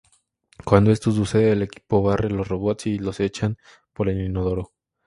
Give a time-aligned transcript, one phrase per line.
[0.65, 3.59] Cuando esto sucede, el equipo barre los robots y los echan
[3.93, 4.71] por el inodoro.